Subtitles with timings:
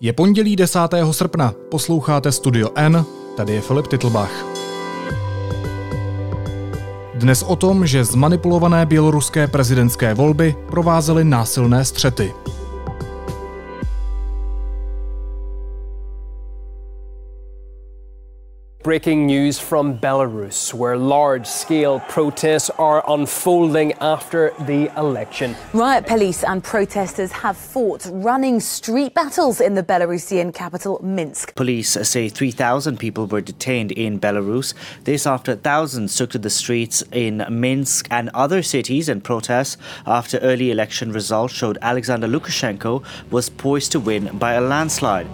[0.00, 0.78] Je pondělí 10.
[1.10, 3.04] srpna, posloucháte Studio N,
[3.36, 4.44] tady je Filip Titlbach.
[7.14, 12.32] Dnes o tom, že zmanipulované běloruské prezidentské volby provázely násilné střety.
[18.86, 25.56] Breaking news from Belarus, where large scale protests are unfolding after the election.
[25.72, 31.56] Riot police and protesters have fought running street battles in the Belarusian capital, Minsk.
[31.56, 34.72] Police say 3,000 people were detained in Belarus.
[35.02, 40.38] This after thousands took to the streets in Minsk and other cities in protest after
[40.38, 45.26] early election results showed Alexander Lukashenko was poised to win by a landslide.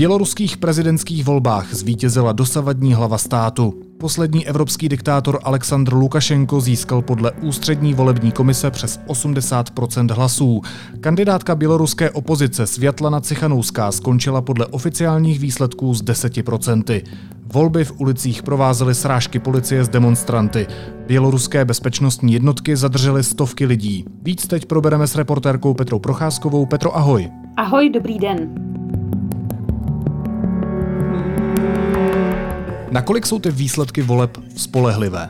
[0.00, 3.74] Běloruských prezidentských volbách zvítězila dosavadní hlava státu.
[3.98, 10.62] Poslední evropský diktátor Aleksandr Lukašenko získal podle ústřední volební komise přes 80% hlasů.
[11.00, 17.02] Kandidátka běloruské opozice Světlana Cichanouská skončila podle oficiálních výsledků s 10%
[17.52, 20.66] Volby v ulicích provázely srážky policie s demonstranty.
[21.06, 24.04] Běloruské bezpečnostní jednotky zadržely stovky lidí.
[24.22, 26.66] Víc teď probereme s reportérkou Petrou Procházkovou.
[26.66, 27.30] Petro, ahoj.
[27.56, 28.79] Ahoj, dobrý den.
[32.90, 35.28] Nakolik jsou ty výsledky voleb spolehlivé?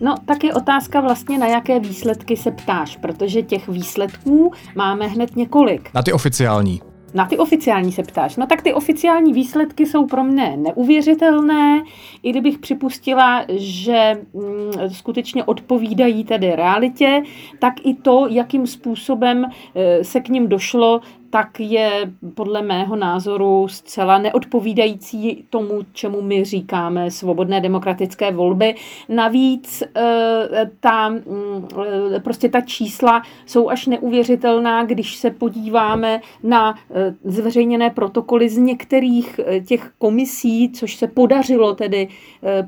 [0.00, 5.36] No, tak je otázka vlastně, na jaké výsledky se ptáš, protože těch výsledků máme hned
[5.36, 5.90] několik.
[5.94, 6.80] Na ty oficiální.
[7.14, 8.36] Na ty oficiální se ptáš.
[8.36, 11.82] No tak ty oficiální výsledky jsou pro mě neuvěřitelné,
[12.22, 17.22] i kdybych připustila, že mm, skutečně odpovídají tedy realitě,
[17.58, 23.68] tak i to, jakým způsobem e, se k ním došlo, tak je podle mého názoru
[23.68, 28.74] zcela neodpovídající tomu, čemu my říkáme svobodné demokratické volby.
[29.08, 31.68] Navíc eh, ta, mm,
[32.16, 38.56] eh, prostě ta čísla jsou až neuvěřitelná, když se podíváme na eh, zveřejněné protokoly z
[38.58, 42.08] některých těch komisí, což se podařilo tedy,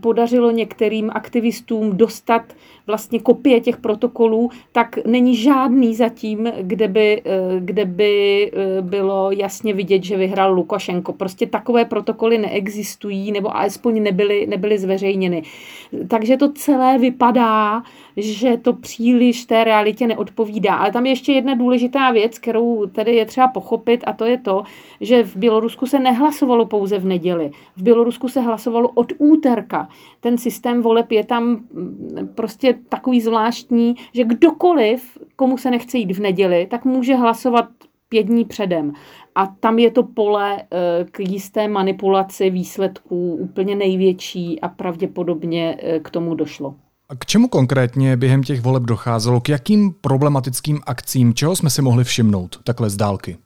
[0.01, 2.43] podařilo některým aktivistům dostat
[2.87, 7.23] vlastně kopie těch protokolů, tak není žádný zatím, kde by,
[7.59, 11.13] kde by Eh, bylo jasně vidět, že vyhrál Lukašenko.
[11.13, 15.43] Prostě takové protokoly neexistují, nebo alespoň nebyly, nebyly zveřejněny.
[16.09, 17.83] Takže to celé vypadá,
[18.17, 20.75] že to příliš té realitě neodpovídá.
[20.75, 24.39] Ale tam je ještě jedna důležitá věc, kterou tedy je třeba pochopit, a to je
[24.39, 24.63] to,
[25.01, 27.51] že v Bělorusku se nehlasovalo pouze v neděli.
[27.77, 29.89] V Bělorusku se hlasovalo od úterka.
[30.21, 36.13] Ten systém voleb je tam mm, prostě takový zvláštní, že kdokoliv, komu se nechce jít
[36.13, 37.69] v neděli, tak může hlasovat
[38.11, 38.93] pět dní předem.
[39.35, 46.01] A tam je to pole eh, k jisté manipulaci výsledků úplně největší a pravděpodobně eh,
[46.01, 46.75] k tomu došlo.
[47.09, 49.41] A k čemu konkrétně během těch voleb docházelo?
[49.41, 51.35] K jakým problematickým akcím?
[51.35, 53.37] Čeho jsme si mohli všimnout takhle z dálky?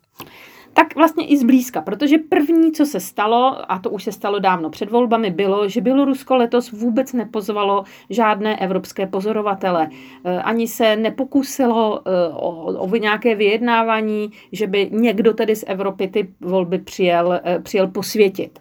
[0.74, 4.70] Tak vlastně i zblízka, protože první, co se stalo, a to už se stalo dávno
[4.70, 9.88] před volbami, bylo, že Bělorusko letos vůbec nepozvalo žádné evropské pozorovatele.
[10.24, 16.08] E, ani se nepokusilo e, o, o nějaké vyjednávání, že by někdo tedy z Evropy
[16.08, 18.58] ty volby přijel, e, přijel posvětit.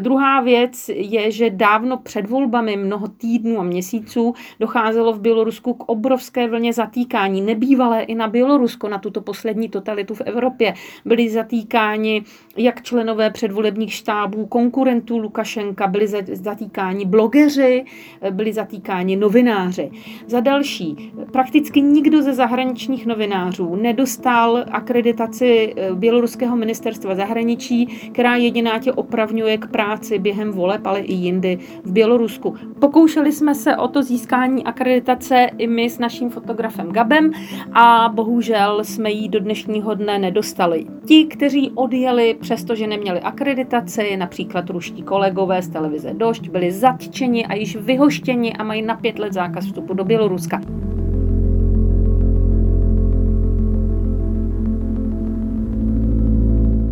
[0.00, 5.88] Druhá věc je, že dávno před volbami, mnoho týdnů a měsíců, docházelo v Bělorusku k
[5.88, 7.40] obrovské vlně zatýkání.
[7.40, 10.74] Nebývalé i na Bělorusko, na tuto poslední totalitu v Evropě.
[11.04, 12.24] Byli zatýkáni
[12.56, 17.84] jak členové předvolebních štábů, konkurentů Lukašenka, byli zatýkáni blogeři,
[18.30, 19.90] byli zatýkáni novináři.
[20.26, 28.78] Za další, prakticky nikdo ze zahraničních novinářů nedostal akreditaci eh, Běloruského ministerstva zahraničí, která jediná
[28.78, 32.54] tě opravňuje k práci během voleb, ale i jindy v Bělorusku.
[32.80, 37.30] Pokoušeli jsme se o to získání akreditace i my s naším fotografem Gabem
[37.72, 40.86] a bohužel jsme ji do dnešního dne nedostali.
[41.06, 47.54] Ti, kteří odjeli přestože neměli akreditaci, například ruští kolegové z televize Došť, byli zatčeni a
[47.54, 50.60] již vyhoštěni a mají na pět let zákaz vstupu do Běloruska.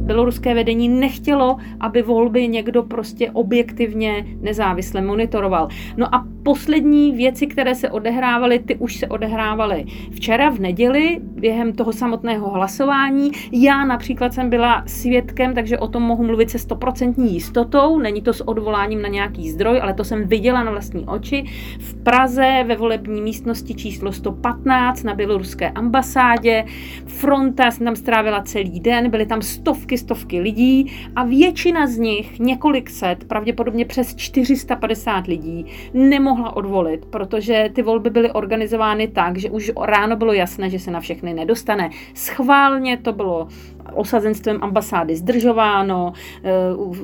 [0.04, 5.68] běloruské vedení nechtělo, aby volby někdo prostě objektivně nezávisle monitoroval.
[5.96, 11.72] No a poslední věci, které se odehrávaly, ty už se odehrávaly včera v neděli během
[11.72, 13.30] toho samotného hlasování.
[13.52, 17.98] Já například jsem byla svědkem, takže o tom mohu mluvit se stoprocentní jistotou.
[17.98, 21.44] Není to s odvoláním na nějaký zdroj, ale to jsem viděla na vlastní oči.
[21.78, 26.64] V Praze ve volební místnosti číslo 115 na běloruské ambasádě.
[27.06, 32.38] Fronta jsem tam strávila celý den, byly tam stovky, stovky lidí a většina z nich,
[32.38, 39.38] několik set, pravděpodobně přes 450 lidí, nemohla nemohla odvolit, protože ty volby byly organizovány tak,
[39.38, 41.90] že už ráno bylo jasné, že se na všechny nedostane.
[42.14, 43.48] Schválně to bylo
[43.94, 46.12] osazenstvem ambasády zdržováno,
[46.44, 46.50] eh,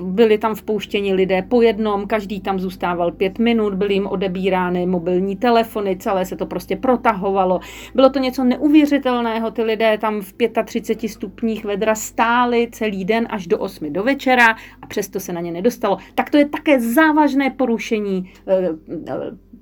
[0.02, 5.36] byli tam vpouštěni lidé po jednom, každý tam zůstával pět minut, byly jim odebírány mobilní
[5.36, 7.60] telefony, celé se to prostě protahovalo.
[7.94, 10.34] Bylo to něco neuvěřitelného, ty lidé tam v
[10.64, 15.40] 35 stupních vedra stáli celý den až do 8 do večera a přesto se na
[15.40, 15.98] ně nedostalo.
[16.14, 18.68] Tak to je také závažné porušení eh,
[19.08, 19.14] eh,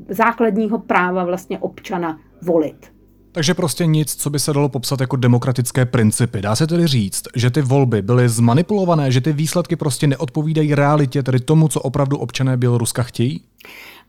[0.08, 2.97] základního práva vlastně občana volit.
[3.32, 6.42] Takže prostě nic, co by se dalo popsat jako demokratické principy.
[6.42, 11.22] Dá se tedy říct, že ty volby byly zmanipulované, že ty výsledky prostě neodpovídají realitě,
[11.22, 13.40] tedy tomu, co opravdu občané Běloruska chtějí?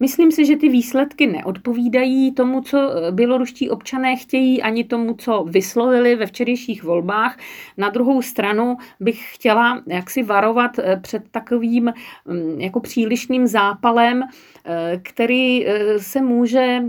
[0.01, 5.45] Myslím si, že ty výsledky neodpovídají tomu, co eh, běloruští občané chtějí, ani tomu, co
[5.47, 7.37] vyslovili ve včerejších volbách.
[7.77, 11.93] Na druhou stranu bych chtěla jaksi varovat eh, před takovým
[12.25, 14.23] mm, jako přílišným zápalem,
[14.65, 15.65] eh, který
[15.97, 16.83] se může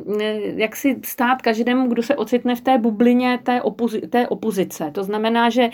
[0.56, 4.90] jaksi stát každému, kdo se ocitne v té bublině té, opozi- té opozice.
[4.94, 5.70] To znamená, že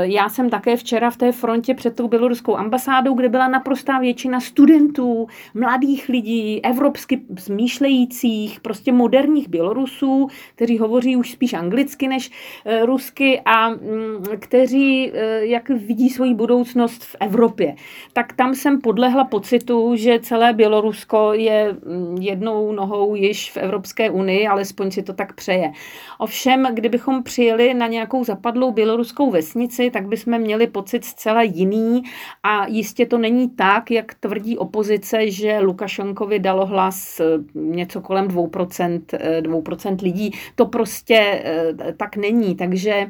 [0.00, 4.40] já jsem také včera v té frontě před tou běloruskou ambasádou, kde byla naprostá většina
[4.40, 12.30] studentů, mladých lidí, evropsky smýšlejících, prostě moderních Bělorusů, kteří hovoří už spíš anglicky než
[12.64, 17.74] eh, rusky a mm, kteří eh, jak vidí svoji budoucnost v Evropě.
[18.12, 24.10] Tak tam jsem podlehla pocitu, že celé Bělorusko je mm, jednou nohou již v Evropské
[24.10, 25.72] unii, alespoň si to tak přeje.
[26.18, 32.02] Ovšem, kdybychom přijeli na nějakou zapadlou běloruskou vesnici, tak bychom měli pocit zcela jiný
[32.42, 37.24] a jistě to není tak, jak tvrdí opozice, že Lukašenkovi dalo hlas eh,
[37.54, 39.00] něco kolem 2%,
[39.40, 40.30] 2% eh, lidí.
[40.54, 43.06] To prostě eh, tak není, takže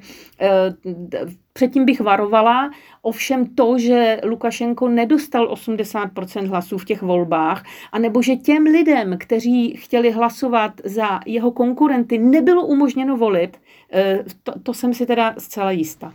[1.53, 2.71] Předtím bych varovala,
[3.03, 9.77] ovšem to, že Lukašenko nedostal 80% hlasů v těch volbách, anebo že těm lidem, kteří
[9.77, 13.57] chtěli hlasovat za jeho konkurenty, nebylo umožněno volit,
[14.43, 16.13] to, to jsem si teda zcela jistá.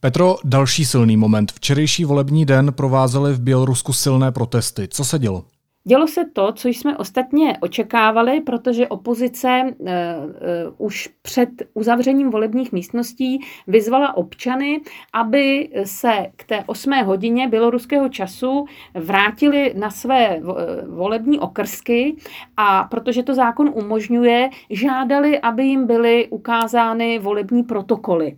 [0.00, 1.52] Petro, další silný moment.
[1.52, 4.88] Včerejší volební den provázely v Bělorusku silné protesty.
[4.88, 5.44] Co se dělo?
[5.88, 12.72] Dělo se to, co jsme ostatně očekávali, protože opozice uh, uh, už před uzavřením volebních
[12.72, 14.80] místností vyzvala občany,
[15.12, 20.40] aby se k té 8 hodině běloruského času vrátili na své
[20.88, 22.16] volební okrsky
[22.56, 28.36] a protože to zákon umožňuje, žádali, aby jim byly ukázány volební protokoly.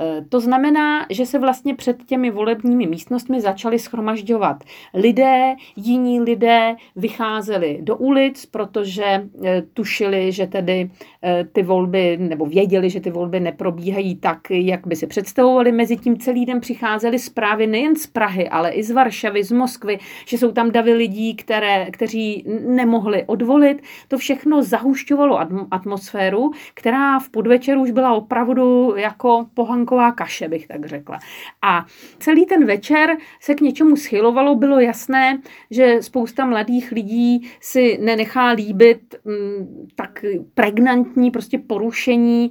[0.00, 4.64] Eh, to znamená, že se vlastně před těmi volebními místnostmi začali schromažďovat
[4.94, 10.90] lidé, jiní lidé vycházeli do ulic, protože eh, tušili, že tedy
[11.22, 15.72] eh, ty volby, nebo věděli, že ty volby neprobíhají tak, jak by si představovali.
[15.72, 20.38] Mezitím celý den přicházely zprávy nejen z Prahy, ale i z Varšavy, z Moskvy, že
[20.38, 23.82] jsou tam davy lidí, které, kteří nemohli odvolit.
[24.08, 25.38] To všechno zahušťovalo
[25.70, 31.18] atmosféru, která v podvečeru už byla opravdu jako pohan šunková kaše, bych tak řekla.
[31.62, 31.86] A
[32.18, 35.38] celý ten večer se k něčemu schylovalo, bylo jasné,
[35.70, 40.24] že spousta mladých lidí si nenechá líbit mm, tak
[40.54, 42.50] pregnantní prostě porušení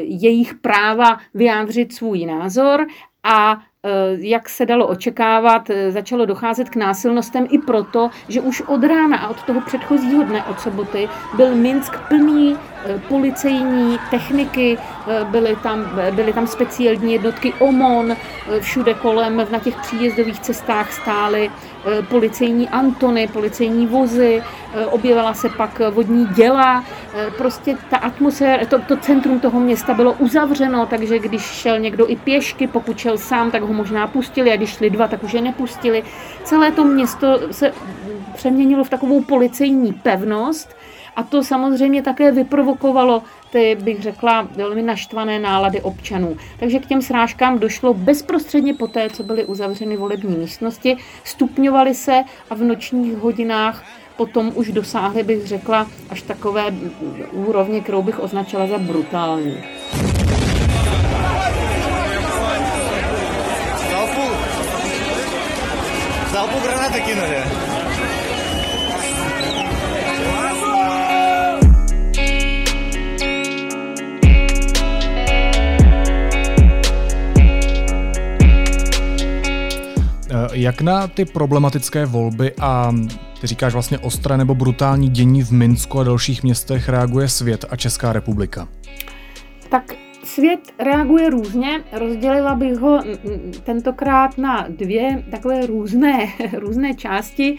[0.00, 2.86] jejich práva vyjádřit svůj názor
[3.22, 3.52] a
[3.82, 3.88] e,
[4.26, 9.18] jak se dalo očekávat, e, začalo docházet k násilnostem i proto, že už od rána
[9.18, 15.56] a od toho předchozího dne, od soboty, byl Minsk plný Eh, policejní techniky, eh, byly
[15.62, 21.50] tam, byly tam speciální jednotky OMON, eh, všude kolem na těch příjezdových cestách stály
[22.08, 24.42] policejní Antony, policejní vozy,
[24.90, 26.84] objevila se pak vodní děla,
[27.36, 32.16] prostě ta atmosféra, to, to centrum toho města bylo uzavřeno, takže když šel někdo i
[32.16, 35.40] pěšky, pokud šel sám, tak ho možná pustili a když šli dva, tak už je
[35.40, 36.02] nepustili.
[36.44, 37.72] Celé to město se
[38.34, 40.76] přeměnilo v takovou policejní pevnost,
[41.16, 46.37] a to samozřejmě také vyprovokovalo ty, bych řekla, velmi naštvané nálady občanů.
[46.59, 52.55] Takže k těm srážkám došlo bezprostředně poté, co byly uzavřeny volební místnosti, stupňovaly se a
[52.55, 53.83] v nočních hodinách
[54.17, 56.65] potom už dosáhly, bych řekla, až takové
[57.31, 59.63] úrovně, kterou bych označila za brutální.
[63.91, 64.21] Залпу,
[66.31, 67.70] залпу гранаты кинули.
[80.62, 82.92] Jak na ty problematické volby a
[83.40, 87.76] ty říkáš vlastně ostré nebo brutální dění v Minsku a dalších městech reaguje svět a
[87.76, 88.68] Česká republika?
[89.68, 91.84] Tak svět reaguje různě.
[91.92, 93.02] Rozdělila bych ho
[93.64, 96.26] tentokrát na dvě takové různé,
[96.58, 97.58] různé části.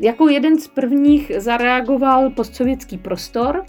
[0.00, 3.64] jako jeden z prvních zareagoval postsovětský prostor,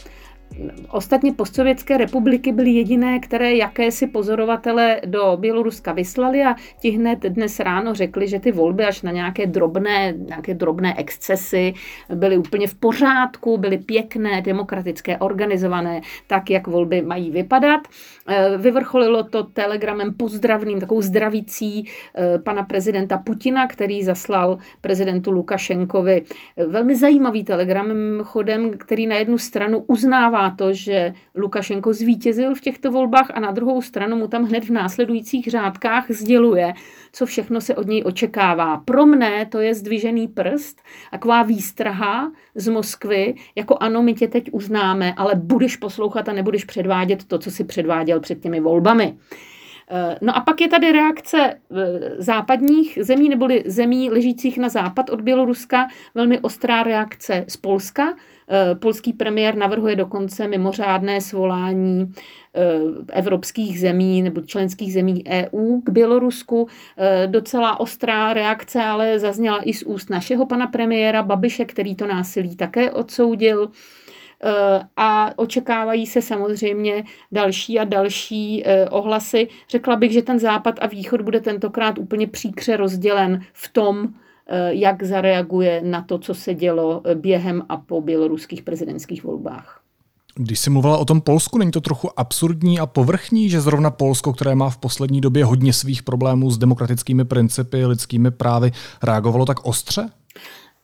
[0.89, 7.59] Ostatně postsovětské republiky byly jediné, které jakési pozorovatele do Běloruska vyslali a ti hned dnes
[7.59, 11.73] ráno řekli, že ty volby až na nějaké drobné, nějaké drobné excesy
[12.15, 17.81] byly úplně v pořádku, byly pěkné, demokratické, organizované, tak, jak volby mají vypadat.
[18.27, 26.21] Eh, vyvrcholilo to telegramem pozdravným, takovou zdravící eh, pana prezidenta Putina, který zaslal prezidentu Lukašenkovi
[26.67, 27.87] velmi zajímavý telegram,
[28.23, 33.51] chodem, který na jednu stranu uznává to, že Lukašenko zvítězil v těchto volbách a na
[33.51, 36.73] druhou stranu mu tam hned v následujících řádkách sděluje,
[37.11, 38.77] co všechno se od něj očekává.
[38.77, 40.81] Pro mne to je zdvižený prst,
[41.11, 46.65] taková výstraha z Moskvy, jako ano, my tě teď uznáme, ale budeš poslouchat a nebudeš
[46.65, 49.17] předvádět to, co si předváděl před těmi volbami.
[49.91, 51.55] Eh, no a pak je tady reakce eh,
[52.17, 58.13] západních zemí neboli zemí ležících na západ od Běloruska, velmi ostrá reakce z Polska.
[58.49, 62.13] Eh, polský premiér navrhuje dokonce mimořádné svolání
[63.13, 66.67] evropských zemí nebo členských zemí EU k Bělorusku.
[67.25, 72.55] Docela ostrá reakce ale zazněla i z úst našeho pana premiéra Babiše, který to násilí
[72.55, 73.71] také odsoudil.
[74.45, 79.47] Eh, a očekávají se samozřejmě další a další eh, ohlasy.
[79.69, 84.07] Řekla bych, že ten západ a východ bude tentokrát úplně příkře rozdělen v tom,
[84.47, 89.79] eh, jak zareaguje na to, co se dělo během a po běloruských prezidentských volbách.
[90.35, 94.33] Když jsi mluvila o tom Polsku, není to trochu absurdní a povrchní, že zrovna Polsko,
[94.33, 98.71] které má v poslední době hodně svých problémů s demokratickými principy, lidskými právy,
[99.03, 100.09] reagovalo tak ostře?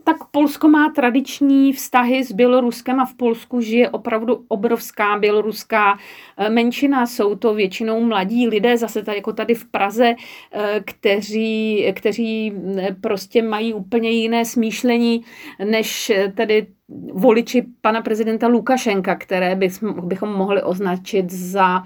[0.09, 5.97] Tak Polsko má tradiční vztahy s Běloruskem a v Polsku žije opravdu obrovská běloruská
[6.37, 7.05] eh, menšina.
[7.05, 10.15] Jsou to většinou mladí lidé, zase tady, jako tady v Praze,
[10.51, 15.25] eh, kteří, kteří eh, prostě mají úplně jiné smýšlení,
[15.65, 16.67] než tedy
[17.13, 19.55] voliči pana prezidenta Lukašenka, které
[20.01, 21.83] bychom mohli označit za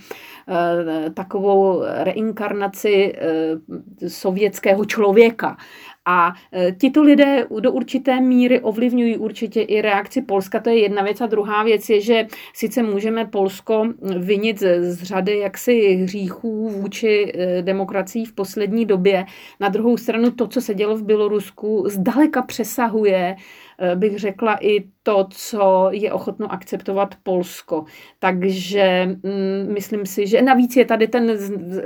[1.13, 3.15] takovou reinkarnaci
[4.07, 5.57] sovětského člověka.
[6.05, 10.59] A e, tito lidé do určité míry ovlivňují určitě i reakci Polska.
[10.59, 11.21] To je jedna věc.
[11.21, 13.87] A druhá věc je, že sice můžeme Polsko
[14.19, 19.25] vinit z řady jaksi hříchů vůči e, demokracii v poslední době.
[19.59, 23.35] Na druhou stranu to, co se dělo v Bělorusku, zdaleka přesahuje
[23.79, 27.85] Eh, bych řekla, i to, co je ochotno akceptovat Polsko.
[28.19, 31.31] Takže mm, myslím si, že navíc je tady ten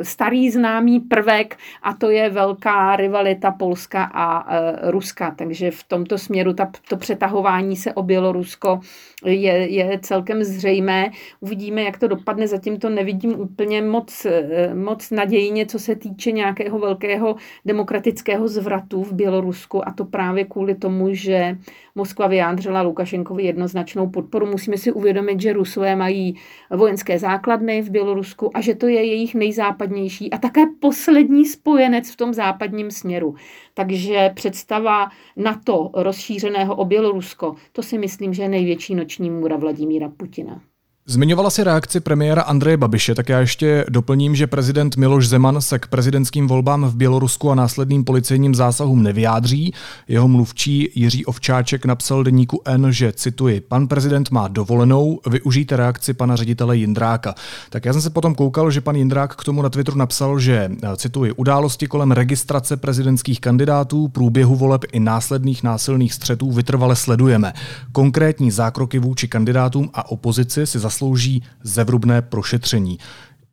[0.01, 5.31] starý známý prvek a to je velká rivalita Polska a e, Ruska.
[5.37, 8.79] Takže v tomto směru ta, to přetahování se o Bělorusko
[9.25, 11.11] je, je celkem zřejmé.
[11.39, 12.47] Uvidíme, jak to dopadne.
[12.47, 19.03] Zatím to nevidím úplně moc, e, moc nadějně, co se týče nějakého velkého demokratického zvratu
[19.03, 21.57] v Bělorusku a to právě kvůli tomu, že
[21.95, 24.45] Moskva vyjádřila Lukašenkovi jednoznačnou podporu.
[24.45, 26.35] Musíme si uvědomit, že Rusové mají
[26.71, 32.15] vojenské základny v Bělorusku a že to je jejich nejzápadnější a také poslední spojenec v
[32.15, 33.35] tom západním směru.
[33.73, 40.09] Takže představa NATO rozšířeného o Bělorusko, to si myslím, že je největší noční můra Vladimíra
[40.09, 40.61] Putina.
[41.09, 45.79] Zmiňovala si reakci premiéra Andreje Babiše, tak já ještě doplním, že prezident Miloš Zeman se
[45.79, 49.73] k prezidentským volbám v Bělorusku a následným policejním zásahům nevyjádří.
[50.07, 56.13] Jeho mluvčí Jiří Ovčáček napsal deníku N, že cituji, pan prezident má dovolenou, využijte reakci
[56.13, 57.35] pana ředitele Jindráka.
[57.69, 60.71] Tak já jsem se potom koukal, že pan Jindrák k tomu na Twitteru napsal, že
[60.95, 67.53] cituji, události kolem registrace prezidentských kandidátů, průběhu voleb i následných násilných střetů vytrvale sledujeme.
[67.91, 72.99] Konkrétní zákroky vůči kandidátům a opozici si zaslouží zevrubné prošetření.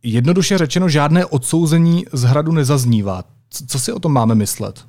[0.03, 3.25] Jednoduše řečeno, žádné odsouzení z hradu nezaznívá.
[3.69, 4.85] Co si o tom máme myslet?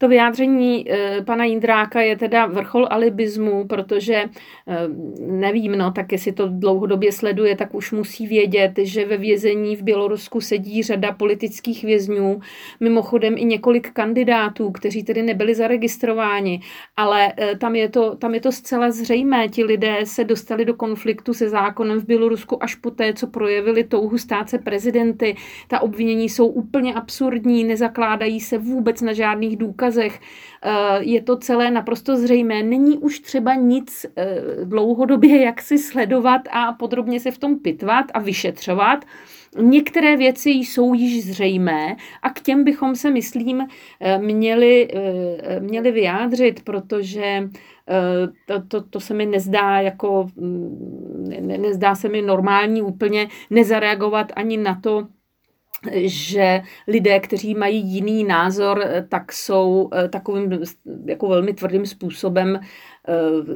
[0.00, 4.28] To vyjádření e, pana Jindráka je teda vrchol alibismu, protože e,
[5.26, 9.82] nevím, no, tak jestli to dlouhodobě sleduje, tak už musí vědět, že ve vězení v
[9.82, 12.40] Bělorusku sedí řada politických vězňů,
[12.80, 16.60] mimochodem i několik kandidátů, kteří tedy nebyli zaregistrováni,
[16.96, 19.48] ale e, tam je to, tam je to zcela zřejmé.
[19.48, 24.18] Ti lidé se dostali do konfliktu se zákonem v Bělorusku až poté, co projevili touhu
[24.18, 25.36] stát se prezidenty.
[25.68, 30.20] Ta obvinění jsou úplně absurdní, nezakládají se vůbec na žádných důkazech důkazech.
[30.62, 32.62] Eh, je to celé naprosto zřejmé.
[32.62, 38.06] Není už třeba nic eh, dlouhodobě jak si sledovat a podrobně se v tom pitvat
[38.14, 39.04] a vyšetřovat.
[39.58, 43.66] Některé věci jsou již zřejmé a k těm bychom se, myslím,
[44.00, 44.88] eh, měli,
[45.58, 47.50] měli vyjádřit, protože
[48.46, 54.32] to, to, to se mi nezdá jako, mm, ne, nezdá se mi normální úplně nezareagovat
[54.36, 55.06] ani na to,
[56.04, 60.60] že lidé, kteří mají jiný názor, tak jsou takovým
[61.06, 62.60] jako velmi tvrdým způsobem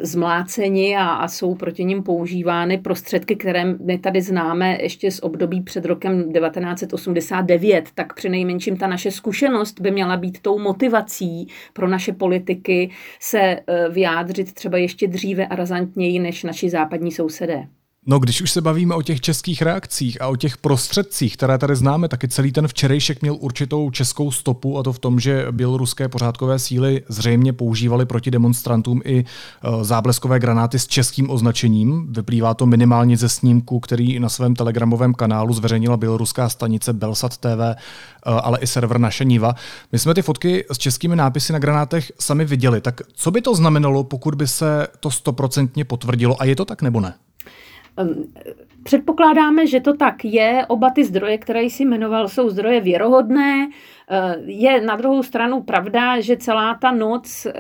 [0.00, 5.60] zmláceni a, a jsou proti ním používány prostředky, které my tady známe ještě z období
[5.60, 11.88] před rokem 1989, tak při nejmenším ta naše zkušenost by měla být tou motivací pro
[11.88, 12.90] naše politiky
[13.20, 17.68] se vyjádřit třeba ještě dříve a razantněji než naši západní sousedé.
[18.06, 21.76] No, když už se bavíme o těch českých reakcích a o těch prostředcích, které tady
[21.76, 26.08] známe, taky celý ten včerejšek měl určitou českou stopu a to v tom, že běloruské
[26.08, 29.24] pořádkové síly zřejmě používaly proti demonstrantům i e,
[29.84, 32.12] zábleskové granáty s českým označením.
[32.12, 37.46] Vyplývá to minimálně ze snímku, který na svém telegramovém kanálu zveřejnila běloruská stanice Belsat TV,
[37.46, 37.74] e,
[38.22, 39.54] ale i server Naše Niva.
[39.92, 42.80] My jsme ty fotky s českými nápisy na granátech sami viděli.
[42.80, 46.42] Tak co by to znamenalo, pokud by se to stoprocentně potvrdilo?
[46.42, 47.14] A je to tak nebo ne?
[48.82, 50.66] Předpokládáme, že to tak je.
[50.68, 53.68] Oba ty zdroje, které jsi jmenoval, jsou zdroje věrohodné.
[54.10, 57.52] Eh, je na druhou stranu pravda, že celá ta noc eh,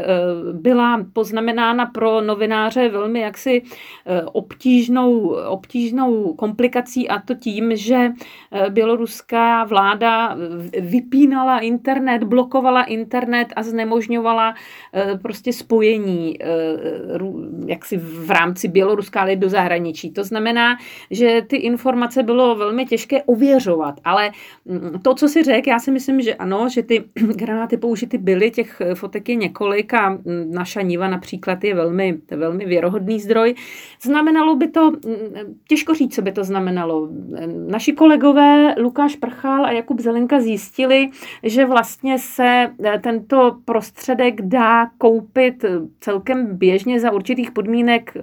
[0.52, 3.62] byla poznamenána pro novináře velmi jaksi
[4.06, 8.10] eh, obtížnou, obtížnou komplikací a to tím, že
[8.68, 10.36] běloruská vláda
[10.80, 14.54] vypínala internet, blokovala internet a znemožňovala
[15.22, 16.38] prostě spojení
[17.66, 20.10] jaksi v rámci Běloruska, ale do zahraničí.
[20.10, 20.76] To znamená,
[21.10, 24.30] že ty informace bylo velmi těžké ověřovat, ale
[24.64, 28.50] mm, to, co si řekl, já si myslím, že ano, že ty granáty použity byly,
[28.50, 30.18] těch fotek je několik a
[30.50, 33.54] naša Niva například je velmi, velmi věrohodný zdroj.
[34.02, 34.92] Znamenalo by to,
[35.68, 37.08] těžko říct, co by to znamenalo.
[37.68, 41.10] Naši kolegové Lukáš Prchal a Jakub Zelenka zjistili,
[41.42, 45.64] že vlastně se tento prostředek dá koupit
[46.00, 48.16] celkem běžně za určitých podmínek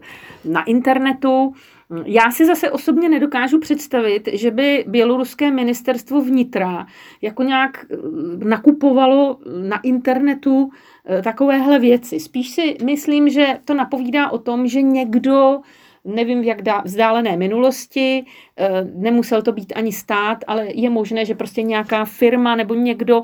[0.45, 1.53] na internetu.
[2.05, 6.87] Já si zase osobně nedokážu představit, že by běloruské ministerstvo vnitra
[7.21, 7.95] jako nějak eh,
[8.45, 10.69] nakupovalo na internetu
[11.05, 12.19] eh, takovéhle věci.
[12.19, 15.59] Spíš si myslím, že to napovídá o tom, že někdo
[16.05, 18.25] nevím v jak vzdálené minulosti,
[18.57, 23.21] eh, nemusel to být ani stát, ale je možné, že prostě nějaká firma nebo někdo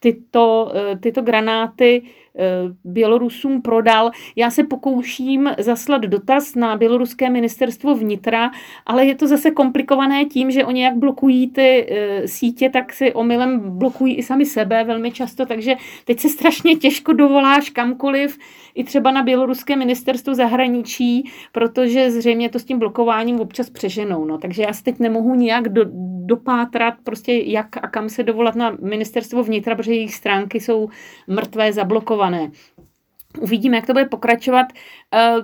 [0.00, 2.02] tyto, tyto granáty
[2.84, 4.10] Bělorusům prodal.
[4.36, 8.50] Já se pokouším zaslat dotaz na běloruské ministerstvo vnitra,
[8.86, 13.12] ale je to zase komplikované tím, že oni jak blokují ty eh, sítě, tak si
[13.12, 18.38] omylem blokují i sami sebe velmi často, takže teď se strašně těžko dovoláš kamkoliv,
[18.74, 24.24] i třeba na běloruské ministerstvo zahraničí, protože zřejmě to s tím blokováním občas přeženou.
[24.24, 24.38] No.
[24.38, 25.84] Takže já se teď nemohu nijak do,
[26.26, 30.88] dopátrat, prostě jak a kam se dovolat na ministerstvo vnitra, protože jejich stránky jsou
[31.26, 32.19] mrtvé, zablokované.
[33.38, 34.66] Uvidíme, jak to bude pokračovat.
[35.14, 35.34] Eh,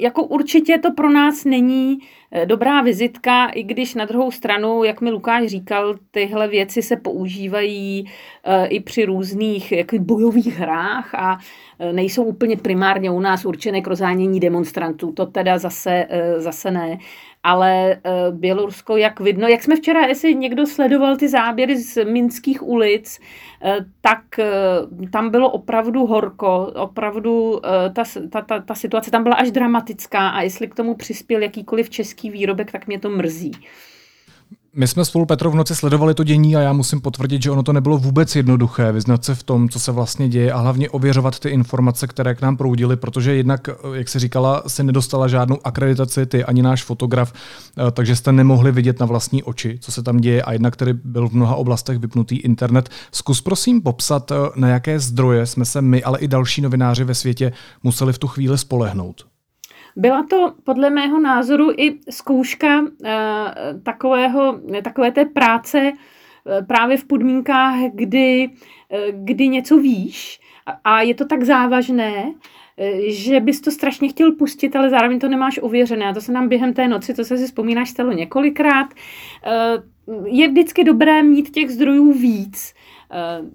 [0.00, 1.98] jako určitě to pro nás není
[2.32, 6.96] eh, dobrá vizitka, i když na druhou stranu, jak mi Lukáš říkal, tyhle věci se
[6.96, 8.10] používají
[8.44, 11.38] eh, i při různých jako bojových hrách a
[11.92, 15.12] nejsou úplně primárně u nás určené k rozánění demonstrantů.
[15.12, 16.06] To teda zase,
[16.38, 16.98] zase ne
[17.42, 22.62] ale uh, Bělorusko, jak vidno, jak jsme včera, jestli někdo sledoval ty záběry z minských
[22.62, 23.20] ulic,
[23.64, 27.60] uh, tak uh, tam bylo opravdu horko, opravdu
[27.92, 31.90] ta, ta, ta, ta situace tam byla až dramatická a jestli k tomu přispěl jakýkoliv
[31.90, 33.52] český výrobek, tak mě to mrzí.
[34.76, 37.62] My jsme spolu, Petro, v noci sledovali to dění a já musím potvrdit, že ono
[37.62, 41.38] to nebylo vůbec jednoduché vyznat se v tom, co se vlastně děje a hlavně ověřovat
[41.38, 46.26] ty informace, které k nám proudily, protože jednak, jak se říkala, si nedostala žádnou akreditaci
[46.26, 50.16] ty ani náš fotograf, eh, takže jste nemohli vidět na vlastní oči, co se tam
[50.16, 52.88] děje a jednak tedy byl v mnoha oblastech vypnutý internet.
[53.12, 57.14] Zkus prosím popsat, eh, na jaké zdroje jsme se my, ale i další novináři ve
[57.14, 59.31] světě museli v tu chvíli spolehnout.
[59.96, 62.88] Byla to podle mého názoru i zkouška uh,
[63.82, 70.40] takového, takové té práce uh, právě v podmínkách, kdy, uh, kdy něco víš
[70.84, 72.34] a, je to tak závažné,
[73.08, 76.04] že bys to strašně chtěl pustit, ale zároveň to nemáš ověřené.
[76.06, 78.86] A to se nám během té noci, to se si vzpomínáš, stalo několikrát.
[80.24, 82.81] Je vždycky dobré mít těch zdrojů víc, Eh,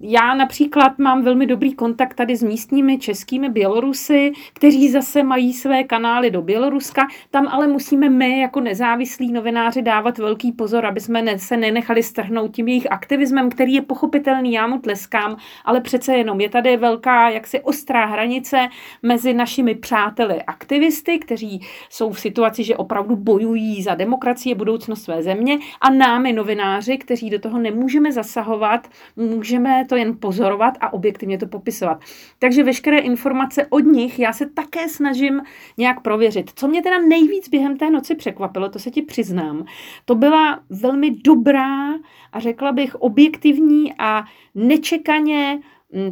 [0.02, 5.84] já například mám velmi dobrý kontakt tady s místními českými Bělorusy, kteří zase mají své
[5.84, 7.08] kanály do Běloruska.
[7.32, 12.56] Tam ale musíme my jako nezávislí novináři dávat velký pozor, aby jsme se nenechali strhnout
[12.56, 17.30] tím jejich aktivismem, který je pochopitelný, já mu tleskám, ale přece jenom je tady velká
[17.30, 18.68] jaksi ostrá hranice
[19.04, 25.04] mezi našimi přáteli aktivisty, kteří jsou v situaci, že opravdu bojují za demokracii a budoucnost
[25.04, 30.74] své země a námi novináři, kteří do toho nemůžeme zasahovat, můžeme můžeme to jen pozorovat
[30.82, 32.02] a objektivně to popisovat.
[32.40, 35.42] Takže veškeré informace od nich já se také snažím
[35.78, 36.52] nějak prověřit.
[36.56, 39.66] Co mě teda nejvíc během té noci překvapilo, to se ti přiznám,
[40.06, 41.94] to byla velmi dobrá
[42.34, 44.24] a řekla bych objektivní a
[44.56, 45.60] nečekaně,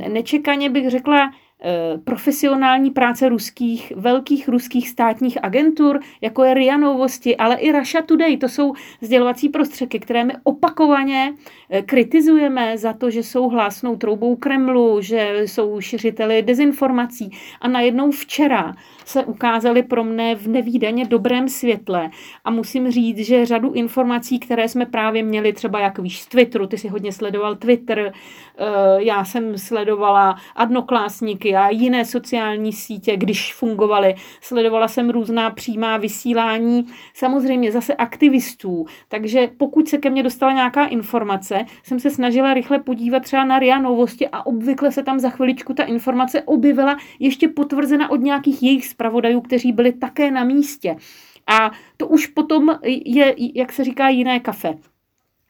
[0.08, 1.32] nečekaně bych řekla,
[1.68, 8.02] Eh, profesionální práce ruských, velkých ruských státních agentur, jako je RIA Novosti, ale i Russia
[8.02, 8.38] Today.
[8.38, 11.34] To jsou sdělovací prostředky, které my opakovaně
[11.86, 17.32] kritizujeme za to, že jsou hlásnou troubou Kremlu, že jsou šiřiteli dezinformací.
[17.62, 18.76] A najednou včera
[19.06, 22.10] se ukázaly pro mne v nevýdaně dobrém světle.
[22.46, 26.68] A musím říct, že řadu informací, které jsme právě měli, třeba jak víš z Twitteru,
[26.68, 28.00] ty si hodně sledoval Twitter,
[28.58, 28.64] eh,
[28.98, 34.16] já jsem sledovala adnoklásníky a jiné sociální sítě, když fungovaly.
[34.42, 38.86] Sledovala jsem různá přímá vysílání, samozřejmě zase aktivistů.
[39.08, 43.60] Takže pokud se ke mně dostala nějaká informace, jsem se snažila rychle podívat třeba na
[43.60, 48.64] RIA Novosti a obvykle se tam za chviličku ta informace objevila ještě potvrzena od nějakých
[48.64, 50.96] jejich zpravodajů, kteří byli také na místě.
[51.48, 54.74] A to už potom je, jak se říká, jiné kafe.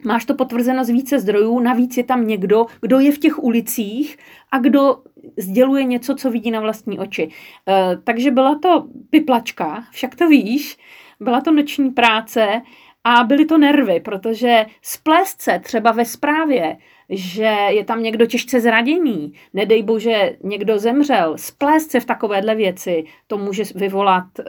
[0.05, 4.17] Máš to potvrzeno z více zdrojů, navíc je tam někdo, kdo je v těch ulicích
[4.51, 4.97] a kdo
[5.37, 7.29] sděluje něco, co vidí na vlastní oči.
[7.67, 10.77] E, takže byla to piplačka, však to víš,
[11.19, 12.61] byla to noční práce
[13.07, 16.77] a byly to nervy, protože splést se třeba ve zprávě
[17.09, 23.03] že je tam někdo těžce zraněný, nedej bože někdo zemřel, splést se v takovéhle věci,
[23.27, 24.45] to může vyvolat uh,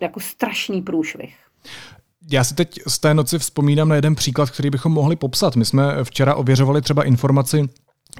[0.00, 1.36] jako strašný průšvih.
[2.30, 5.56] Já si teď z té noci vzpomínám na jeden příklad, který bychom mohli popsat.
[5.56, 7.68] My jsme včera ověřovali třeba informaci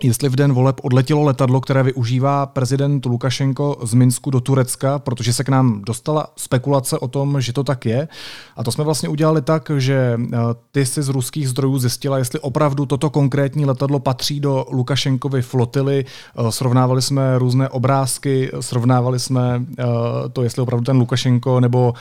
[0.03, 5.33] jestli v den voleb odletělo letadlo, které využívá prezident Lukašenko z Minsku do Turecka, protože
[5.33, 8.09] se k nám dostala spekulace o tom, že to tak je.
[8.57, 10.38] A to jsme vlastně udělali tak, že eh,
[10.72, 16.05] ty si z ruských zdrojů zjistila, jestli opravdu toto konkrétní letadlo patří do Lukašenkovy flotily.
[16.05, 19.85] Eh, srovnávali jsme různé obrázky, srovnávali jsme eh,
[20.33, 21.94] to, jestli opravdu ten Lukašenko nebo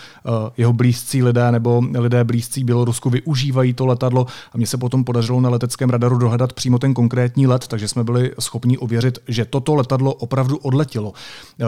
[0.58, 4.26] jeho blízcí lidé nebo lidé blízcí Bělorusku využívají to letadlo.
[4.54, 8.04] A mně se potom podařilo na leteckém radaru dohledat přímo ten konkrétní let, takže jsme
[8.04, 11.14] byli schopni ověřit, že toto letadlo opravdu odletělo.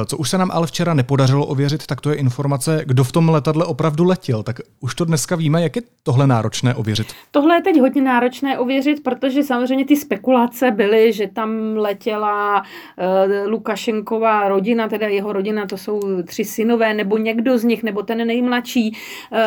[0.05, 3.29] Co už se nám ale včera nepodařilo ověřit, tak to je informace, kdo v tom
[3.29, 4.43] letadle opravdu letěl.
[4.43, 7.07] Tak už to dneska víme, jak je tohle náročné ověřit.
[7.31, 13.51] Tohle je teď hodně náročné ověřit, protože samozřejmě ty spekulace byly, že tam letěla uh,
[13.51, 18.27] Lukašenková rodina, teda jeho rodina, to jsou tři synové, nebo někdo z nich, nebo ten
[18.27, 18.97] nejmladší.
[19.31, 19.39] Uh,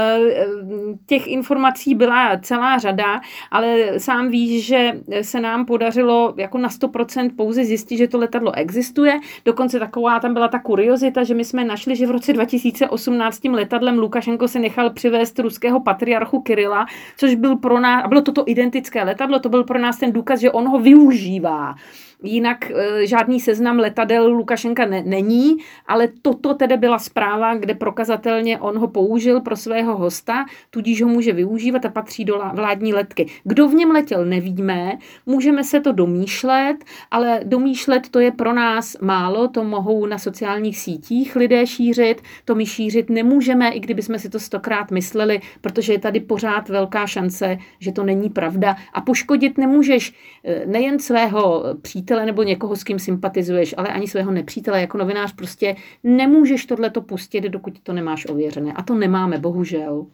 [1.06, 3.20] těch informací byla celá řada,
[3.50, 8.52] ale sám víš, že se nám podařilo jako na 100% pouze zjistit, že to letadlo
[8.54, 9.20] existuje.
[9.44, 13.54] Dokonce taková tam byla ta kuriozita, že my jsme našli, že v roce 2018 tím
[13.54, 16.86] letadlem Lukašenko se nechal přivést ruského patriarchu Kirila,
[17.16, 20.40] což byl pro nás, a bylo toto identické letadlo, to byl pro nás ten důkaz,
[20.40, 21.74] že on ho využívá.
[22.22, 25.56] Jinak e, žádný seznam letadel Lukašenka ne, není,
[25.86, 31.08] ale toto tedy byla zpráva, kde prokazatelně on ho použil pro svého hosta, tudíž ho
[31.08, 33.26] může využívat a patří do vládní letky.
[33.44, 34.92] Kdo v něm letěl, nevíme,
[35.26, 36.76] můžeme se to domýšlet,
[37.10, 42.54] ale domýšlet to je pro nás málo, to mohou na sociálních sítích lidé šířit, to
[42.54, 47.06] my šířit nemůžeme, i kdyby jsme si to stokrát mysleli, protože je tady pořád velká
[47.06, 50.12] šance, že to není pravda a poškodit nemůžeš
[50.44, 54.98] e, nejen svého přítele, přítele nebo někoho, s kým sympatizuješ, ale ani svého nepřítele jako
[54.98, 58.72] novinář prostě nemůžeš tohleto pustit, dokud to nemáš ověřené.
[58.72, 60.06] A to nemáme, bohužel.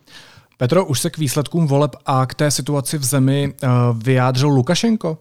[0.57, 3.69] Petro, už se k výsledkům voleb a k té situaci v zemi uh,
[4.03, 5.19] vyjádřil Lukašenko?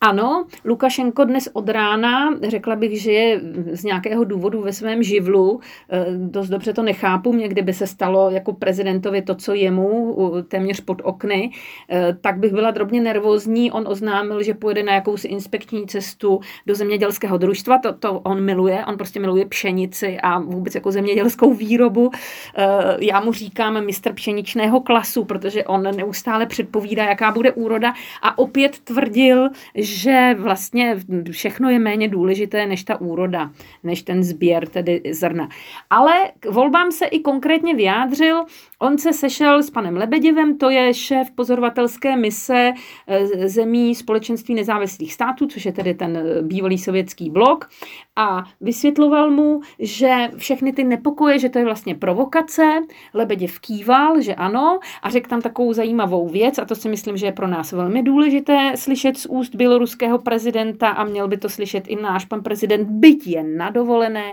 [0.00, 3.40] Ano, Lukašenko dnes od rána, řekla bych, že je
[3.72, 8.30] z nějakého důvodu ve svém živlu, eh, dost dobře to nechápu, mě kdyby se stalo
[8.30, 10.16] jako prezidentovi to, co jemu,
[10.48, 11.50] téměř pod okny,
[11.90, 13.72] eh, tak bych byla drobně nervózní.
[13.72, 18.84] On oznámil, že pojede na jakousi inspekční cestu do zemědělského družstva, to, to on miluje,
[18.84, 22.10] on prostě miluje pšenici a vůbec jako zemědělskou výrobu.
[22.56, 28.38] Eh, já mu říkám mistr pšeničného klasu, protože on neustále předpovídá, jaká bude úroda a
[28.38, 29.48] opět tvrdil,
[29.86, 30.96] že vlastně
[31.30, 33.50] všechno je méně důležité než ta úroda,
[33.84, 35.48] než ten sběr tedy zrna.
[35.90, 38.44] Ale k volbám se i konkrétně vyjádřil,
[38.78, 42.72] on se sešel s panem Lebedivem, to je šéf pozorovatelské mise
[43.06, 47.68] eh, zemí společenství nezávislých států, což je tedy ten eh, bývalý sovětský blok
[48.16, 52.82] a vysvětloval mu, že všechny ty nepokoje, že to je vlastně provokace,
[53.14, 57.26] Lebeděv kýval, že ano a řekl tam takovou zajímavou věc a to si myslím, že
[57.26, 61.88] je pro nás velmi důležité slyšet z úst běloruského prezidenta a měl by to slyšet
[61.88, 64.32] i náš pan prezident, byť je na dovolené,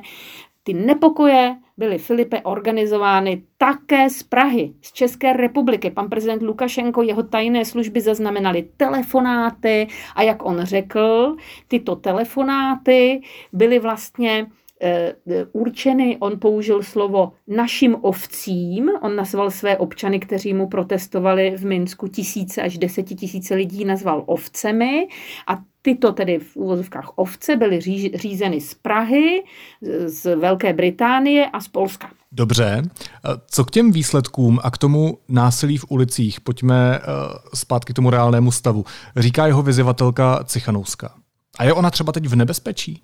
[0.63, 5.91] ty nepokoje byly Filipe organizovány také z Prahy, z České republiky.
[5.91, 11.36] Pan prezident Lukašenko, jeho tajné služby zaznamenali telefonáty a jak on řekl,
[11.67, 13.21] tyto telefonáty
[13.54, 14.47] byly vlastně
[14.86, 15.15] Eh,
[15.52, 22.08] určeny, on použil slovo našim ovcím, on nazval své občany, kteří mu protestovali v Minsku
[22.08, 25.08] tisíce až desetitisíce lidí, nazval ovcemi
[25.47, 27.82] a Tyto tedy v úvozovkách ovce byly
[28.15, 29.43] řízeny z Prahy,
[30.06, 32.10] z Velké Británie a z Polska.
[32.32, 32.84] Dobře.
[33.48, 36.41] Co k těm výsledkům a k tomu násilí v ulicích?
[36.41, 37.02] Pojďme eh,
[37.54, 38.86] zpátky k tomu reálnému stavu.
[39.15, 41.13] Říká jeho vyzývatelka Cichanouska.
[41.60, 43.02] A je ona třeba teď v nebezpečí?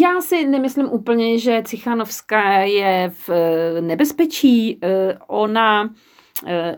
[0.00, 4.78] Já si nemyslím úplně, že Cichanovská je v eh, nebezpečí.
[4.82, 5.90] Eh, ona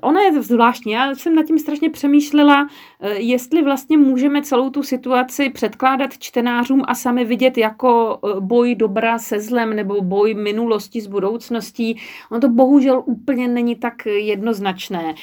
[0.01, 0.93] ona je zvláštní.
[0.93, 2.69] Já jsem nad tím strašně přemýšlela,
[3.01, 8.75] eh, jestli vlastně můžeme celou tu situaci předkládat čtenářům a sami vidět jako eh, boj
[8.75, 12.01] dobra se zlem nebo boj minulosti s budoucností.
[12.31, 15.15] Ono to bohužel úplně není tak jednoznačné.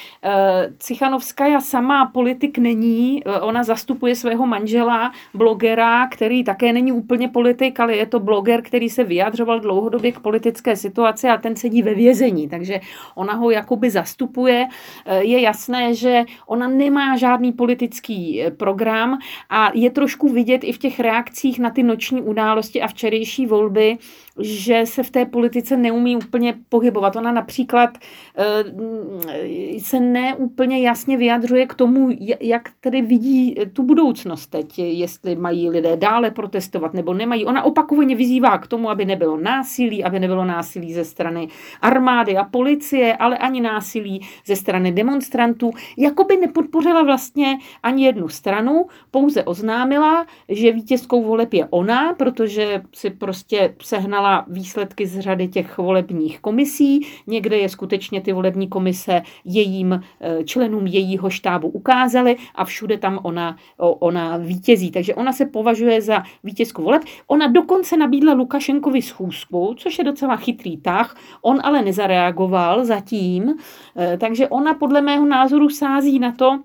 [0.78, 3.24] Cichanovská sama politik není.
[3.40, 8.90] Ona zastupuje svého manžela, blogera, který také není úplně politik, ale je to bloger, který
[8.90, 12.48] se vyjadřoval dlouhodobě k politické situaci a ten sedí ve vězení.
[12.48, 12.80] Takže
[13.14, 14.66] ona ho jakoby zastupuje vystupuje,
[15.06, 19.18] eh, je jasné, že ona nemá žádný politický eh, program
[19.50, 23.98] a je trošku vidět i v těch reakcích na ty noční události a včerejší volby,
[24.40, 27.16] že se v té politice neumí úplně pohybovat.
[27.16, 27.98] Ona například
[28.38, 32.08] eh, se neúplně jasně vyjadřuje k tomu,
[32.40, 37.44] jak tedy vidí tu budoucnost teď, jestli mají lidé dále protestovat nebo nemají.
[37.44, 41.48] Ona opakovaně vyzývá k tomu, aby nebylo násilí, aby nebylo násilí ze strany
[41.80, 45.70] armády a policie, ale ani násilí ze strany demonstrantů.
[45.96, 53.10] Jakoby nepodpořila vlastně ani jednu stranu, pouze oznámila, že vítězkou voleb je ona, protože si
[53.10, 57.06] prostě sehnala měla výsledky z řady těch volebních komisí.
[57.26, 63.18] Někde je skutečně ty volební komise jejím eh, členům jejího štábu ukázaly a všude tam
[63.22, 64.90] ona, ona vítězí.
[64.90, 67.02] Takže ona se považuje za vítězku voleb.
[67.26, 71.16] Ona dokonce nabídla Lukašenkovi schůzku, což je docela chytrý tah.
[71.42, 73.54] On ale nezareagoval zatím,
[73.96, 76.58] eh, takže ona podle mého názoru sází na to,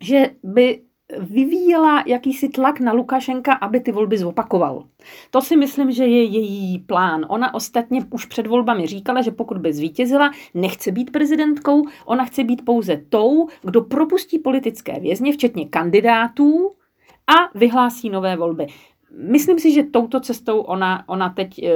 [0.00, 4.84] že by vyvíjela jakýsi tlak na Lukašenka, aby ty volby zopakoval.
[5.30, 7.26] To si myslím, že je její plán.
[7.28, 12.44] Ona ostatně už před volbami říkala, že pokud by zvítězila, nechce být prezidentkou, ona chce
[12.44, 16.70] být pouze tou, kdo propustí politické vězně, včetně kandidátů,
[17.30, 18.66] a vyhlásí nové volby.
[19.10, 21.72] Myslím si, že touto cestou ona, ona teď e,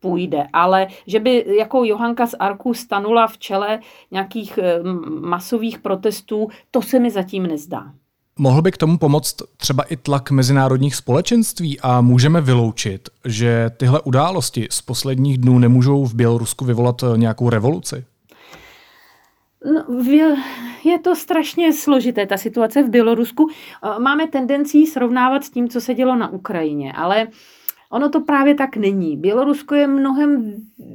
[0.00, 4.82] půjde, ale že by jako Johanka z Arku stanula v čele nějakých e,
[5.20, 7.92] masových protestů, to se mi zatím nezdá.
[8.42, 14.00] Mohl by k tomu pomoct třeba i tlak mezinárodních společenství a můžeme vyloučit, že tyhle
[14.00, 18.04] události z posledních dnů nemůžou v Bělorusku vyvolat eh, nějakou revoluci?
[19.74, 20.04] No,
[20.84, 23.48] je to strašně složité, ta situace v Bělorusku.
[23.50, 27.26] Eh, máme tendenci srovnávat s tím, co se dělo na Ukrajině, ale
[27.92, 29.16] Ono to právě tak není.
[29.16, 30.54] Bělorusko je mnohem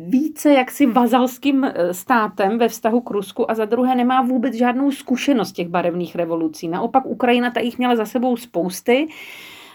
[0.09, 4.91] více jaksi vazalským e, státem ve vztahu k Rusku a za druhé nemá vůbec žádnou
[4.91, 6.67] zkušenost těch barevných revolucí.
[6.67, 9.07] Naopak Ukrajina ta jich měla za sebou spousty.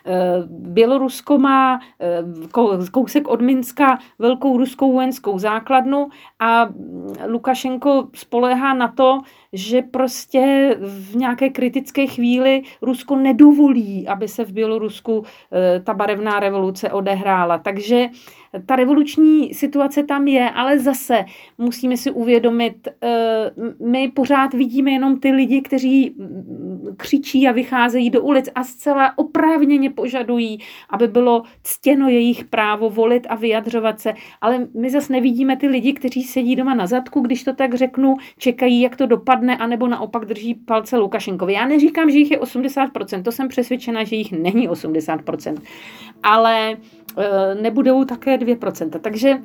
[0.07, 6.09] E, Bělorusko má e, kousek od Minska velkou ruskou vojenskou základnu
[6.41, 6.69] a
[7.27, 9.21] Lukašenko spoléhá na to,
[9.53, 16.41] že prostě v nějaké kritické chvíli Rusko nedovolí, aby se v Bělorusku eh, ta barevná
[16.41, 17.59] revoluce odehrála.
[17.59, 18.07] Takže
[18.67, 21.25] ta revoluční situace tam je, ale zase
[21.59, 23.51] musíme si uvědomit, eh,
[23.87, 29.19] my pořád vidíme jenom ty lidi, kteří mm, křičí a vycházejí do ulic a zcela
[29.19, 30.59] oprávněně požadují,
[30.91, 34.15] aby bylo ctěno jejich právo volit a vyjadřovat se.
[34.41, 38.17] Ale my zase nevidíme ty lidi, kteří sedí doma na zadku, když to tak řeknu,
[38.39, 41.53] čekají, jak to dopadne, anebo naopak drží palce Lukašenkovi.
[41.53, 45.57] Já neříkám, že jich je 80%, to jsem přesvědčena, že jich není 80%.
[46.23, 46.77] Ale
[47.19, 49.01] Eh, nebudou také 2%.
[49.01, 49.39] Takže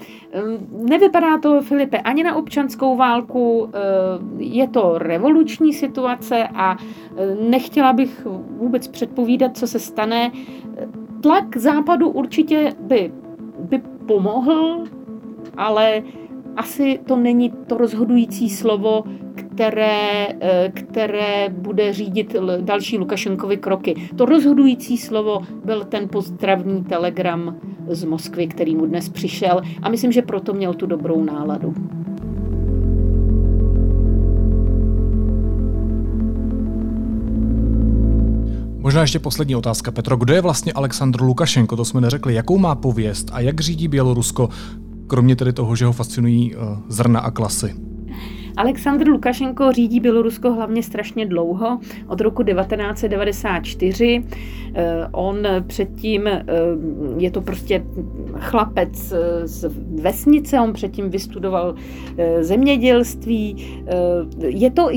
[0.72, 3.70] nevypadá to, Filipe, ani na občanskou válku,
[4.38, 6.78] je to revoluční situace a
[7.50, 10.32] nechtěla bych vůbec předpovídat, co se stane.
[11.22, 13.12] Tlak západu určitě by,
[13.60, 14.84] by pomohl,
[15.58, 16.04] ale
[16.56, 19.04] asi to není to rozhodující slovo,
[19.58, 24.10] které, eh, které bude řídit další Lukašenkovi kroky.
[24.16, 27.56] To rozhodující slovo byl ten pozdravní telegram
[27.90, 31.74] z Moskvy, který mu dnes přišel a myslím, že proto měl tu dobrou náladu.
[38.78, 40.18] Možná ještě poslední otázka, Petro.
[40.18, 41.76] Kdo je vlastně Aleksandr Lukašenko?
[41.76, 42.34] To jsme neřekli.
[42.34, 44.50] Jakou má pověst a jak řídí Bělorusko?
[45.08, 47.97] kromě tedy toho, že ho fascinují uh, zrna a klasy.
[48.58, 54.24] Aleksandr Lukašenko řídí Bělorusko hlavně strašně dlouho, od roku 1994.
[54.76, 56.44] Eh, on předtím, eh,
[57.18, 57.86] je to prostě
[58.38, 61.76] chlapec z vesnice, on předtím vystudoval
[62.18, 63.68] eh, zemědělství.
[64.48, 64.90] Je to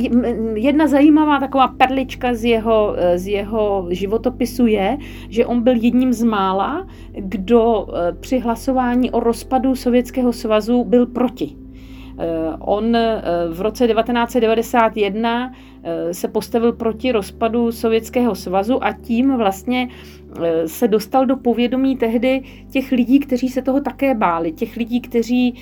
[0.55, 6.23] jedna zajímavá taková perlička z jeho, z jeho životopisu je, že on byl jedním z
[6.23, 7.87] mála, kdo
[8.21, 11.57] při hlasování o rozpadu Sovětského svazu byl proti.
[12.21, 15.53] Eh, on eh, v roce 1991
[15.83, 19.89] eh, se postavil proti rozpadu Sovětského svazu a tím vlastně
[20.67, 25.55] se dostal do povědomí tehdy těch lidí, kteří se toho také báli, těch lidí, kteří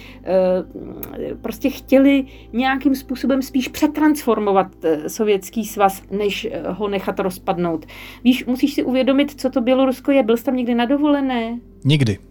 [1.42, 4.66] prostě chtěli nějakým způsobem spíš přetransformovat
[5.07, 7.87] Sovětský svaz, než ho nechat rozpadnout.
[8.25, 10.23] Víš, musíš si uvědomit, co to Bělorusko je.
[10.23, 11.59] Byl jsi tam někdy na dovolené?
[11.85, 12.28] Nikdy.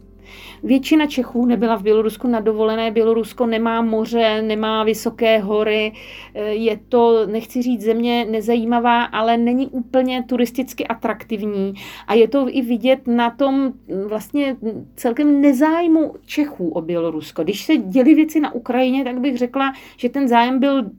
[0.64, 2.92] Většina Čechů nebyla v Bělorusku na dovolené.
[2.92, 5.94] Bělorusko nemá moře, nemá vysoké hory.
[6.34, 11.74] Eh, je to, nechci říct, země nezajímavá, ale není úplně turisticky atraktivní.
[12.08, 13.74] A je to i vidět na tom
[14.08, 14.58] vlastně
[14.96, 17.44] celkem nezájmu Čechů o Bělorusko.
[17.44, 20.90] Když se děli věci na Ukrajině, tak bych řekla, že ten zájem byl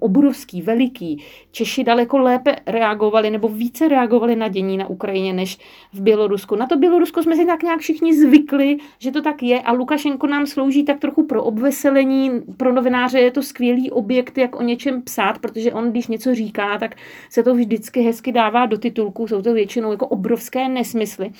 [0.00, 1.24] obrovský, veliký.
[1.50, 5.58] Češi daleko lépe reagovali nebo více reagovali na dění na Ukrajině než
[5.92, 6.56] v Bělorusku.
[6.56, 10.26] Na to Bělorusko jsme si tak nějak všichni zvykli, že to tak je a Lukašenko
[10.26, 12.30] nám slouží tak trochu pro obveselení.
[12.56, 16.78] Pro novináře je to skvělý objekt, jak o něčem psát, protože on, když něco říká,
[16.78, 16.94] tak
[17.30, 19.28] se to vždycky hezky dává do titulku.
[19.28, 21.32] Jsou to většinou jako obrovské nesmysly.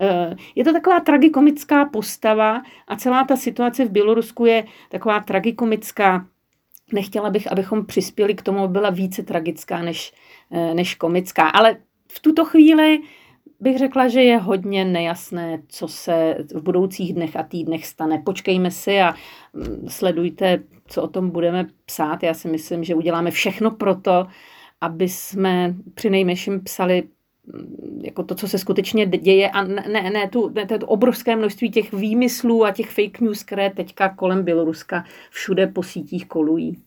[0.00, 6.26] Eh, je to taková tragikomická postava a celá ta situace v Bělorusku je taková tragikomická
[6.94, 10.12] nechtěla bych, abychom přispěli k tomu, aby byla více tragická než,
[10.50, 11.48] eh, než komická.
[11.48, 11.76] Ale
[12.12, 13.00] v tuto chvíli
[13.60, 18.22] bych řekla, že je hodně nejasné, co se v budoucích dnech a týdnech stane.
[18.24, 19.14] Počkejme si a
[19.52, 22.22] mm, sledujte, co o tom budeme psát.
[22.22, 24.26] Já si myslím, že uděláme všechno pro to,
[24.80, 27.02] aby jsme při nejmenším psali
[28.02, 31.70] jako to, co se skutečně děje a ne, ne, ne, tu, ne to obrovské množství
[31.70, 36.78] těch výmyslů a těch fake news, které teďka kolem Běloruska všude po sítích kolují.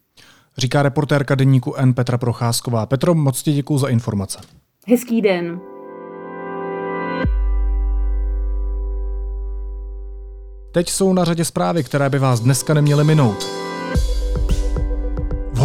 [0.58, 2.86] Říká reportérka deníku N Petra Procházková.
[2.86, 4.40] Petro, moc ti děkuji za informace.
[4.88, 5.60] Hezký den.
[10.72, 13.67] Teď jsou na řadě zprávy, které by vás dneska neměly minout.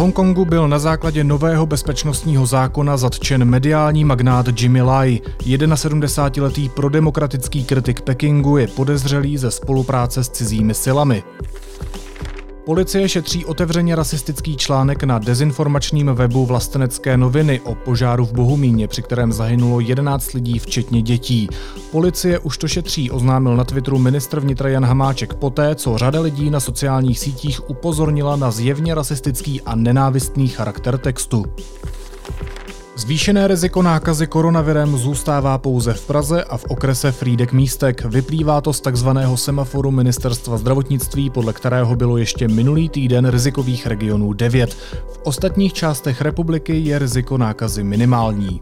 [0.03, 5.21] Hongkongu byl na základě nového bezpečnostního zákona zatčen mediální magnát Jimmy Lai.
[5.39, 11.23] 71-letý prodemokratický kritik Pekingu je podezřelý ze spolupráce s cizími silami.
[12.65, 19.01] Policie šetří otevřeně rasistický článek na dezinformačním webu Vlastenecké noviny o požáru v Bohumíně, při
[19.01, 21.49] kterém zahynulo 11 lidí, včetně dětí.
[21.91, 26.49] Policie už to šetří, oznámil na Twitteru ministr vnitra Jan Hamáček poté, co řada lidí
[26.49, 31.45] na sociálních sítích upozornila na zjevně rasistický a nenávistný charakter textu.
[33.03, 38.05] Zvýšené riziko nákazy koronavirem zůstává pouze v Praze a v okrese Frídek Místek.
[38.05, 44.33] Vyplývá to z takzvaného semaforu Ministerstva zdravotnictví, podle kterého bylo ještě minulý týden rizikových regionů
[44.33, 44.73] 9.
[45.13, 48.61] V ostatních částech republiky je riziko nákazy minimální.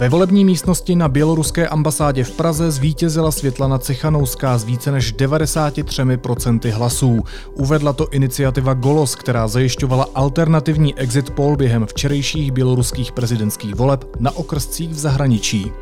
[0.00, 6.72] Ve volební místnosti na běloruské ambasádě v Praze zvítězila Světlana Cichanouská s více než 93%
[6.72, 7.24] hlasů.
[7.54, 14.36] Uvedla to iniciativa Golos, která zajišťovala alternativní exit poll během včerejších běloruských prezidentských voleb na
[14.36, 15.72] okrscích v zahraničí.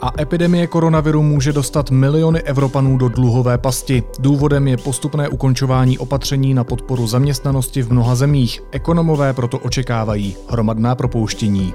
[0.00, 4.02] A epidemie koronaviru může dostat miliony Evropanů do dluhové pasti.
[4.18, 8.62] Důvodem je postupné ukončování opatření na podporu zaměstnanosti v mnoha zemích.
[8.70, 11.74] Ekonomové proto očekávají hromadná propouštění.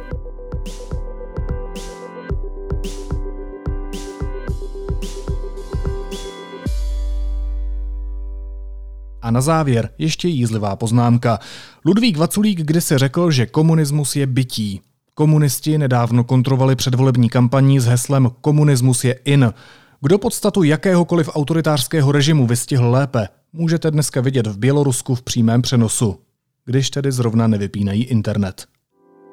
[9.21, 11.39] A na závěr ještě jízlivá poznámka.
[11.85, 14.81] Ludvík Vaculík kdysi řekl, že komunismus je bytí.
[15.13, 19.53] Komunisti nedávno kontrovali předvolební kampaní s heslem Komunismus je in.
[20.01, 26.19] Kdo podstatu jakéhokoliv autoritářského režimu vystihl lépe, můžete dneska vidět v Bělorusku v přímém přenosu,
[26.65, 28.65] když tedy zrovna nevypínají internet.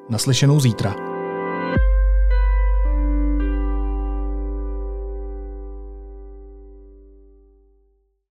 [0.09, 1.08] Naslyšenou zítra.